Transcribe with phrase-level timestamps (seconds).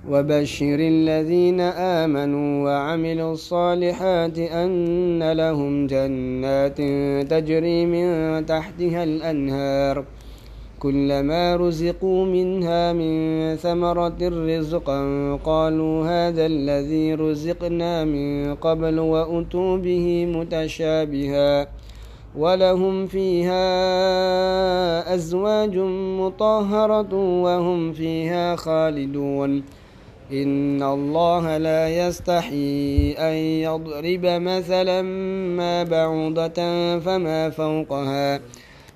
[0.09, 6.81] وبشر الذين آمنوا وعملوا الصالحات أن لهم جنات
[7.31, 8.07] تجري من
[8.47, 10.05] تحتها الأنهار.
[10.79, 15.01] كلما رزقوا منها من ثمرة رزقا
[15.45, 21.69] قالوا هذا الذي رزقنا من قبل وأتوا به متشابها
[22.37, 23.65] ولهم فيها
[25.15, 25.79] أزواج
[26.21, 29.63] مطهرة وهم فيها خالدون.
[30.33, 33.35] إن الله لا يستحي أن
[33.65, 35.03] يضرب مثلا
[35.57, 36.59] ما بعوضة
[36.99, 38.41] فما فوقها.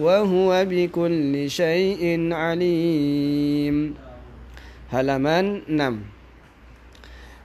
[0.00, 3.94] وهو بكل شيء عليم.
[4.90, 6.00] هلمان نم.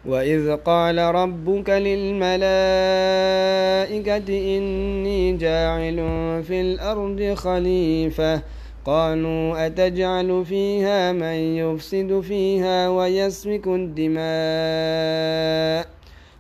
[0.06, 2.58] وإذ قال ربك للملائكة
[4.58, 5.96] إني جاعل
[6.48, 8.42] في الأرض خليفة.
[8.86, 14.24] قالوا أتجعل فيها من يفسد فيها ويسفك الدماء.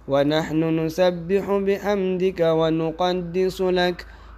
[0.08, 4.06] ونحن نسبح بحمدك ونقدس لك.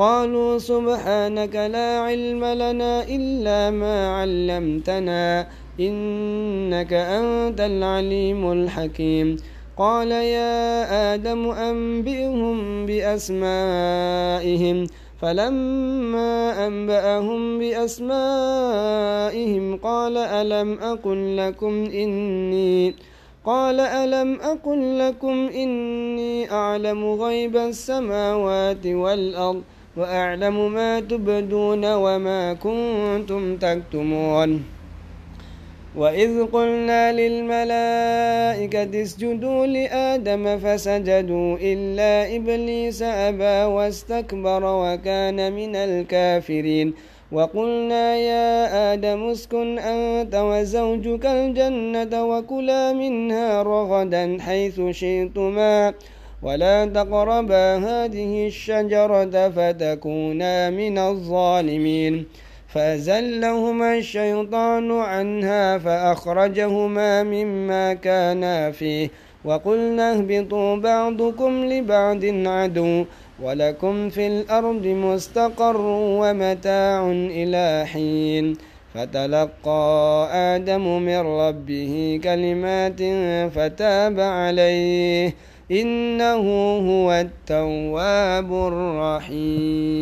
[0.00, 5.46] قالوا سبحانك لا علم لنا إلا ما علمتنا
[5.80, 9.36] إنك أنت العليم الحكيم.
[9.76, 14.76] قال يا آدم أنبئهم بأسمائهم.
[15.20, 18.16] فلما أنبأهم بأسمائهم
[19.76, 22.94] قال ألم أقل لكم إني
[23.44, 29.62] قال ألم أقل لكم إني أعلم غيب السماوات والأرض.
[30.00, 34.50] وأعلم ما تبدون وما كنتم تكتمون.
[35.96, 46.88] وإذ قلنا للملائكة اسجدوا لآدم فسجدوا إلا إبليس أبى واستكبر وكان من الكافرين.
[47.32, 48.48] وقلنا يا
[48.92, 55.94] آدم اسكن أنت وزوجك الجنة وكلا منها رغدا حيث شئتما.
[56.42, 62.26] ولا تقربا هذه الشجرة فتكونا من الظالمين.
[62.68, 69.10] فأزلهما الشيطان عنها فأخرجهما مما كانا فيه.
[69.44, 73.04] وقلنا اهبطوا بعضكم لبعض عدو
[73.42, 75.80] ولكم في الأرض مستقر
[76.20, 78.56] ومتاع إلى حين.
[78.94, 83.00] فتلقى آدم من ربه كلمات
[83.54, 85.34] فتاب عليه.
[85.70, 86.42] إنه
[86.78, 90.00] هو التواب الرحيم.